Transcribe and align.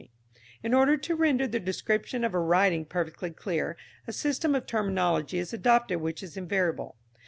]In 0.63 0.73
order 0.73 0.97
to 0.97 1.15
render 1.15 1.45
the 1.45 1.59
description 1.59 2.23
of 2.23 2.33
a 2.33 2.39
writing 2.39 2.85
perfectly 2.85 3.29
clear, 3.29 3.77
a 4.07 4.11
system 4.11 4.55
of 4.55 4.65
terminology 4.65 5.37
is 5.37 5.53
adopted 5.53 6.01
which 6.01 6.23
is 6.23 6.35
invariable. 6.35 6.95